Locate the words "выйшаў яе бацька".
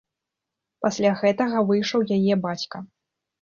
1.73-2.83